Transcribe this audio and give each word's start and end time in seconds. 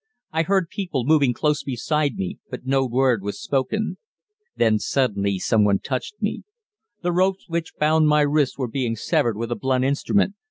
I 0.31 0.41
heard 0.41 0.69
people 0.69 1.03
moving 1.05 1.31
close 1.31 1.61
beside 1.61 2.15
me, 2.15 2.39
but 2.49 2.65
no 2.65 2.87
word 2.87 3.21
was 3.21 3.39
spoken. 3.39 3.97
Then 4.55 4.79
suddenly 4.79 5.37
someone 5.37 5.77
touched 5.77 6.15
me. 6.19 6.41
The 7.03 7.11
ropes 7.11 7.45
which 7.47 7.75
bound 7.77 8.07
my 8.07 8.21
wrists 8.21 8.57
were 8.57 8.67
being 8.67 8.95
severed 8.95 9.37
with 9.37 9.51
a 9.51 9.55
blunt 9.55 9.83
instrument. 9.85 10.33